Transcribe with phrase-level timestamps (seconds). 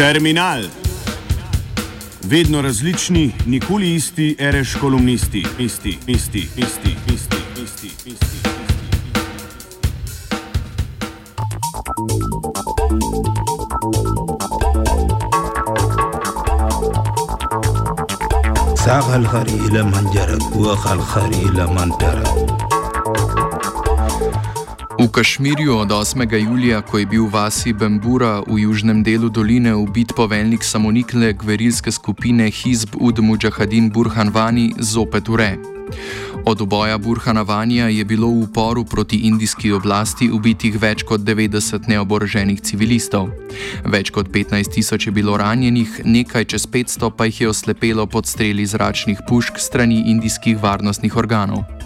[0.00, 0.62] Terminal.
[2.22, 8.36] Vedno različni, nikoli isti, reš kolumnisti, isti, isti, isti, isti, isti, isti.
[18.86, 22.59] ساق الخري إلى من جرك وخ الخري إلى من ترك
[25.01, 26.49] V Kašmirju od 8.
[26.49, 31.91] julija, ko je bil v vasi Bembura v južnem delu doline ubit poveljnik samonikle gverilske
[31.91, 35.57] skupine Hizb ud Mujahadin Burhan Vani, zopet ure.
[36.45, 41.89] Od oboja Burhana Vanja je bilo v uporu proti indijski oblasti ubitih več kot 90
[41.89, 43.33] neoboroženih civilistov.
[43.85, 48.29] Več kot 15 tisoč je bilo ranjenih, nekaj čez 500 pa jih je oslepelo pod
[48.29, 51.80] streli zračnih pušk strani indijskih varnostnih organov.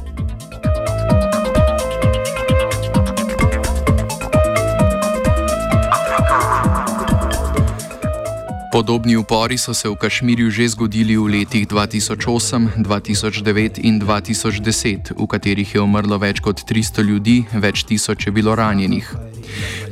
[8.75, 15.27] Podobni upori so se v Kašmirju že zgodili v letih 2008, 2009 in 2010, v
[15.31, 19.07] katerih je umrlo več kot 300 ljudi, več tisoč je bilo ranjenih.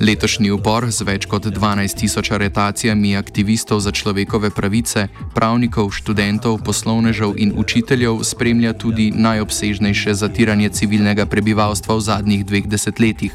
[0.04, 7.40] Letošnji upor z več kot 12 tisoč aretacijami aktivistov za človekove pravice, pravnikov, študentov, poslovnežev
[7.40, 13.32] in učiteljev spremlja tudi najobsežnejše zatiranje civilnega prebivalstva v zadnjih dveh desetletjih.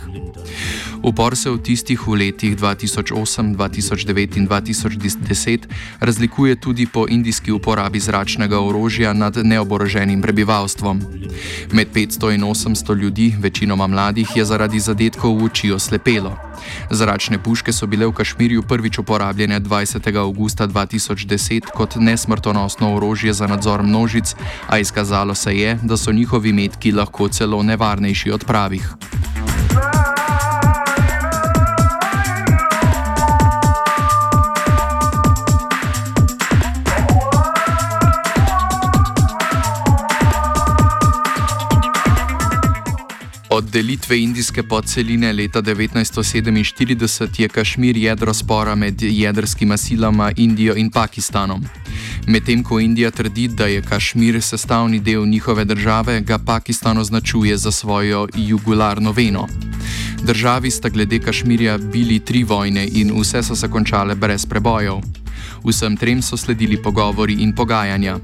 [1.03, 8.01] Upor se v tistih v letih 2008, 2009 in 2010 razlikuje tudi po indijski uporabi
[8.01, 11.01] zračnega orožja nad neoboroženim prebivalstvom.
[11.73, 16.37] Med 500 in 800 ljudi, večinoma mladih, je zaradi zadetkov v oči oslepelo.
[16.91, 20.17] Zračne puške so bile v Kašmirju prvič uporabljene 20.
[20.19, 24.35] augusta 2010 kot nesmrtonosno orožje za nadzor množic,
[24.67, 28.95] a izkazalo se je, da so njihovi metki lahko celo nevarnejši od pravih.
[43.73, 51.65] Delitve indijske podceline leta 1947 je Kašmir jedro spora med jedrskima silama Indijo in Pakistanom.
[52.27, 57.71] Medtem ko Indija trdi, da je Kašmir sestavni del njihove države, ga Pakistan označuje za
[57.71, 59.49] svojo jugularno veno.
[60.23, 64.95] Državi sta glede Kašmirja bili tri vojne in vse so se končale brez prebojev.
[65.65, 68.19] Vsem trem so sledili pogovori in pogajanja.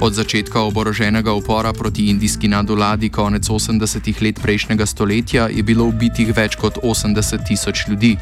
[0.00, 6.36] Od začetka oboroženega upora proti indijski nadoladi konec 80-ih let prejšnjega stoletja je bilo ubitih
[6.36, 8.16] več kot 80 tisoč ljudi.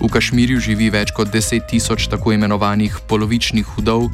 [0.00, 4.10] V Kašmirju živi več kot 10 tisoč tako imenovanih polovičnih hudov,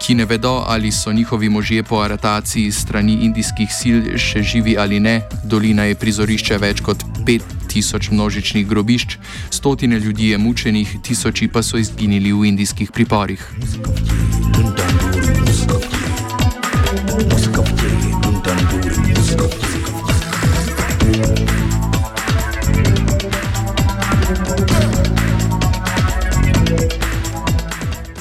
[0.00, 5.00] ki ne vedo, ali so njihovi možje po aretaciji strani indijskih sil še živi ali
[5.00, 5.20] ne.
[5.44, 7.04] Dolina je prizorišče več kot
[7.70, 9.16] 5000 množičnih grobišč,
[9.50, 13.46] stotine ljudi je mučenih, tisoči pa so izginili v indijskih priporih.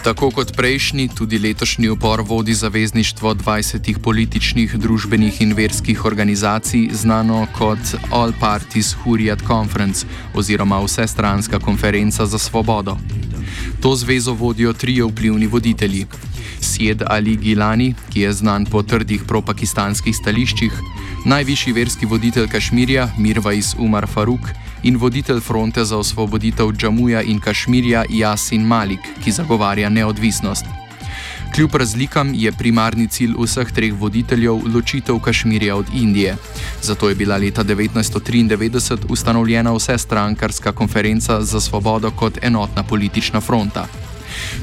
[0.10, 7.46] Tako kot prejšnji, tudi letošnji upor vodi zavezništvo 20 političnih, družbenih in verskih organizacij, znano
[7.58, 12.98] kot All Parties Hurriyat Conference oziroma Vsestranska konferenca za svobodo.
[13.82, 16.06] To zvezo vodijo trije vplivni voditelji:
[16.62, 20.74] Sjed Ali Gilani, ki je znan po trdih propakistanskih stališčih,
[21.26, 24.42] najvišji verski voditelj Kašmirja Mirvais Umar Faruk
[24.84, 30.66] in voditelj fronte za osvoboditev Džamuja in Kašmirja Jasin Malik, ki zagovarja neodvisnost.
[31.56, 36.36] Kljub razlikam je primarni cilj vseh treh voditeljev ločitev Kašmirja od Indije.
[36.82, 43.88] Zato je bila leta 1993 ustanovljena vsestrankarska konferenca za svobodo kot enotna politična fronta.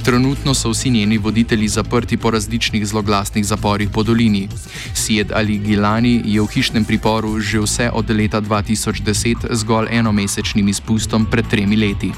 [0.04, 4.48] Trenutno so vsi njeni voditelji zaprti po različnih zloglasnih zaporih po dolini.
[4.94, 11.26] Sjed Ali Gilani je v hišnem priporu že vse od leta 2010 zgolj enomesečnim izpustom
[11.30, 12.12] pred tremi leti.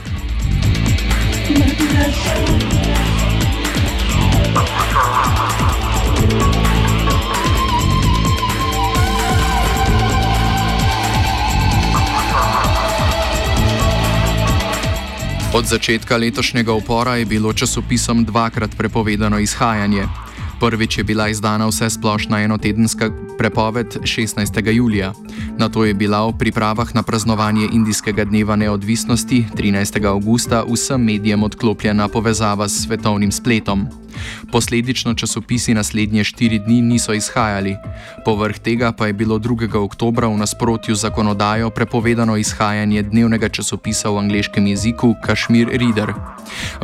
[15.59, 20.07] Od začetka letošnjega upora je bilo časopisom dvakrat prepovedano izhajanje.
[20.61, 24.71] Prvič je bila izdana vse splošna enotedenska prepoved 16.
[24.71, 25.13] julija.
[25.59, 30.07] Na to je bila v pripravah na praznovanje Indijskega dneva neodvisnosti 13.
[30.07, 33.87] augusta vsem medijem odklopljena povezava s svetovnim spletom.
[34.52, 37.78] Posledično časopisi naslednje štiri dni niso izhajali.
[38.26, 39.76] Povrh tega pa je bilo 2.
[39.78, 46.14] oktober v nasprotju z zakonodajo prepovedano izhajanje dnevnega časopisa v angleškem jeziku Kashmir Reader.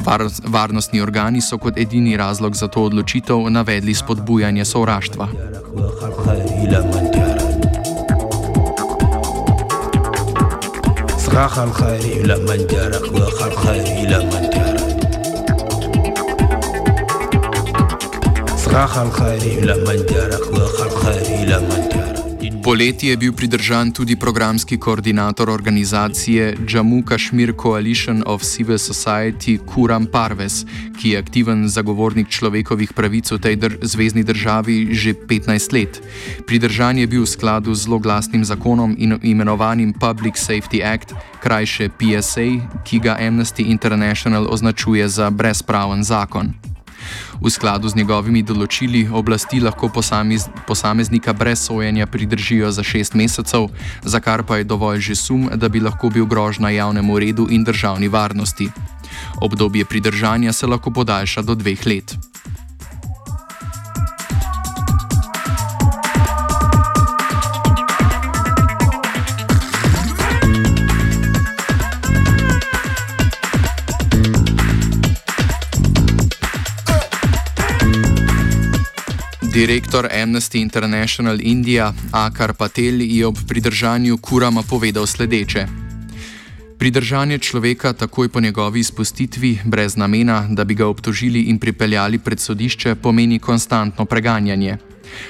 [0.05, 5.27] Var varnostni organi so kot edini razlog za to odločitev navedli spodbujanje sovraštva.
[11.29, 14.62] صراخ الخير إلى من جارك وخر خير إلى من جارك
[22.64, 30.06] Poleti je bil pridržan tudi programski koordinator organizacije Jammu Kashmir Coalition of Civil Society Kuram
[30.06, 30.66] Parves,
[31.00, 36.02] ki je aktiven zagovornik človekovih pravic v tej dr zvezdni državi že 15 let.
[36.46, 42.58] Pridržan je bil v skladu z zloglasnim zakonom in imenovanim Public Safety Act, krajše PSA,
[42.82, 46.73] ki ga Amnesty International označuje za brezpraven zakon.
[47.44, 53.68] V skladu z njegovimi določili oblasti lahko posamez, posameznika brez sojenja pridržijo za šest mesecev,
[54.00, 57.64] za kar pa je dovolj že sum, da bi lahko bil grožna javnemu redu in
[57.64, 58.70] državni varnosti.
[59.44, 62.16] Obdobje pridržanja se lahko podaljša do dveh let.
[79.54, 85.66] Direktor Amnesty International India Akar Patel je ob pridržanju Kurama povedal sledeče.
[86.78, 92.40] Pridržanje človeka takoj po njegovi izpustitvi, brez namena, da bi ga obtožili in pripeljali pred
[92.40, 94.76] sodišče, pomeni konstantno preganjanje.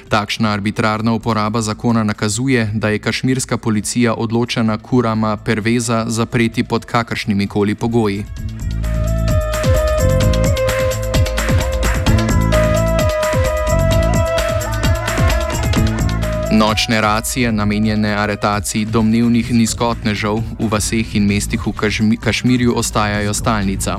[0.09, 7.47] Takšna arbitrarna uporaba zakona nakazuje, da je kašmirska policija odločena Kurama Perveza zapreti pod kakršnimi
[7.47, 8.25] koli pogoji.
[16.55, 21.73] Nočne racije, namenjene aretaciji domnevnih nizkotnežev v vaseh in mestih v
[22.23, 23.99] Kašmirju, ostajajo stalnica.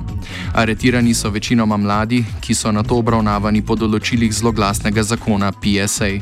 [0.53, 6.13] Aretirani so večinoma mladi, ki so na to obravnavani po določilih zloglasnega zakona PSA.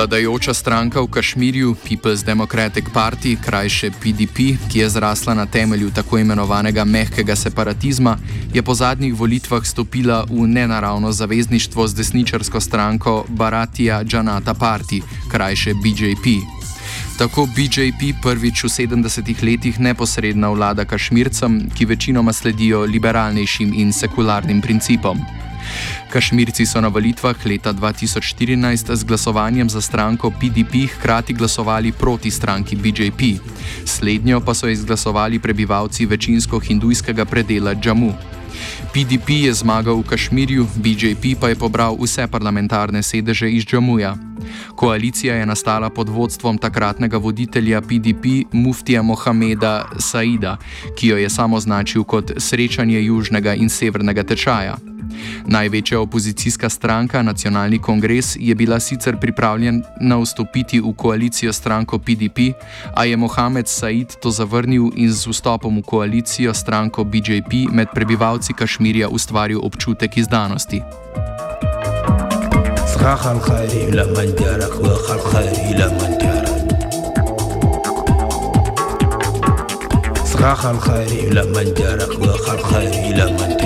[0.00, 6.18] Vladajoča stranka v Kašmirju, People's Democratic Party, krajše PDP, ki je zrasla na temelju tako
[6.18, 8.16] imenovanega mehkega separatizma,
[8.54, 15.74] je po zadnjih volitvah stopila v nenaravno zavezništvo z desničarsko stranko Baratija Janata Party, krajše
[15.74, 16.48] BJP.
[17.18, 24.64] Tako BJP prvič v 70-ih letih neposredna vlada Kašmircem, ki večinoma sledijo liberalnejšim in sekularnim
[24.64, 25.39] principom.
[26.10, 32.76] Kašmirci so na volitvah leta 2014 z glasovanjem za stranko PDP hkrati glasovali proti stranki
[32.76, 33.20] BJP.
[33.84, 38.14] Slednjo pa so izglasovali prebivalci večinsko hindujskega predela Džamu.
[38.92, 44.16] PDP je zmagal v Kašmirju, BJP pa je pobral vse parlamentarne sedeže iz Džamuja.
[44.74, 50.56] Koalicija je nastala pod vodstvom takratnega voditelja PDP Muftija Mohameda Saida,
[50.96, 54.89] ki jo je samo označil kot srečanje južnega in severnega tečaja.
[55.45, 62.53] Največja opozicijska stranka, Nacionalni kongres, je bila sicer pripravljena vstopiti v koalicijo stranko PDP,
[62.95, 68.53] a je Mohamed Said to zavrnil in z vstopom v koalicijo stranko BJP med prebivalci
[68.53, 70.81] Kašmirja ustvaril občutek izdanosti.
[73.05, 76.55] صراخ الخير إلى من جارك وخر خير إلى من جارك
[80.25, 83.58] صراخ الخير إلى من جارك وخر خير إلى من جارك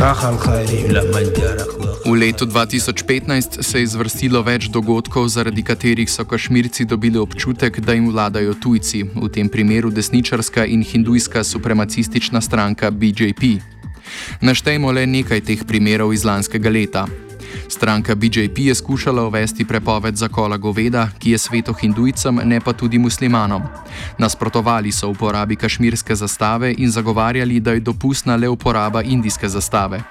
[0.00, 0.02] V
[2.16, 8.08] letu 2015 se je zvrstilo več dogodkov, zaradi katerih so kašmirci dobili občutek, da jim
[8.08, 13.60] vladajo tujci, v tem primeru desničarska in hindujska supremacistična stranka BJP.
[14.40, 17.04] Naštejmo le nekaj teh primerov iz lanskega leta.
[17.70, 22.98] Stranka BJP je skušala uvesti prepoved zakola goveda, ki je sveto hindujcem, ne pa tudi
[22.98, 23.62] muslimanom.
[24.18, 30.02] Nasprotovali so uporabi kašmirske zastave in zagovarjali, da je dopustna le uporaba indijske zastave.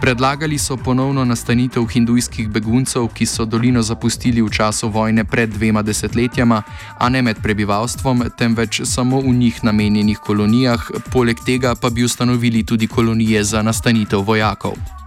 [0.00, 5.82] Predlagali so ponovno nastanitev hindujskih beguncev, ki so dolino zapustili v času vojne pred dvema
[5.82, 6.62] desetletjama,
[6.98, 12.64] a ne med prebivalstvom, temveč samo v njih namenjenih kolonijah, poleg tega pa bi ustanovili
[12.64, 14.98] tudi kolonije za nastanitev vojakov.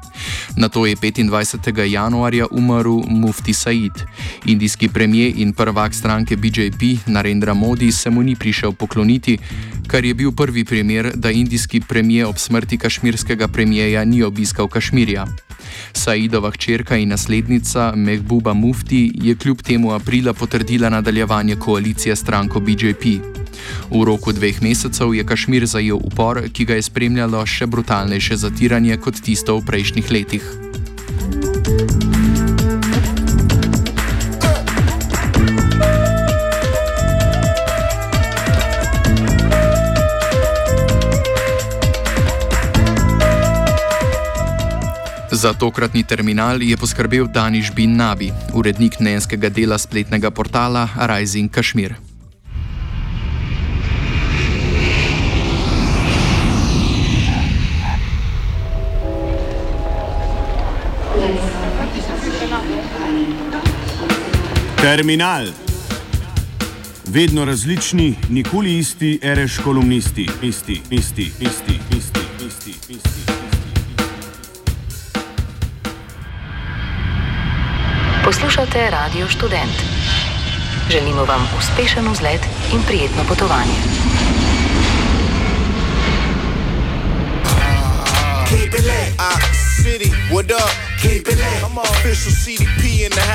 [0.58, 1.92] Na to je 25.
[1.92, 4.06] januarja umrl Mufti Said.
[4.46, 9.38] Indijski premijer in prvak stranke BJP Narendra Modi se mu ni prišel pokloniti,
[9.88, 15.26] kar je bil prvi primer, da indijski premijer ob smrti kašmirskega premijeja ni obiskal Kašmirja.
[15.94, 23.04] Saidova hčerka in naslednica Mehbuba Mufti je kljub temu aprila potrdila nadaljevanje koalicije stranko BJP.
[23.92, 28.98] V roku dveh mesecev je Kašmir zajel upor, ki ga je spremljalo še brutalnejše zatiranje
[28.98, 30.52] kot tisto v prejšnjih letih.
[45.42, 51.96] Za tokratni terminal je poskrbel Daniš Bin Nabi, urednik nenskega dela spletnega portala Rising Kashmir.
[64.82, 65.48] Terminal.
[67.08, 73.71] Vedno različni, nikoli isti, reš kolumnisti, isti, isti, isti, isti, isti, isti.
[78.32, 79.76] Poslušate Radio Student.
[80.90, 82.42] Želimo vam uspešen vzlet
[82.74, 83.74] in prijetno potovanje.
[88.50, 89.20] Keep it lit.
[89.20, 89.40] Uh,
[89.84, 90.72] city, what up?
[91.02, 91.64] Keep it lit.
[91.64, 93.28] I'm official CDP in the house.